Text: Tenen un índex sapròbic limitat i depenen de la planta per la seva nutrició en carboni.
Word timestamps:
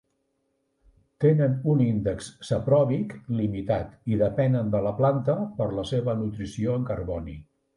Tenen 1.25 1.51
un 1.73 1.83
índex 1.87 2.29
sapròbic 2.47 3.13
limitat 3.41 3.93
i 4.15 4.19
depenen 4.23 4.73
de 4.77 4.83
la 4.87 4.97
planta 5.03 5.37
per 5.61 5.69
la 5.81 5.89
seva 5.95 6.17
nutrició 6.25 6.81
en 6.81 6.91
carboni. 6.91 7.39